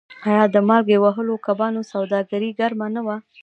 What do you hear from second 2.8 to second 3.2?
نه وه؟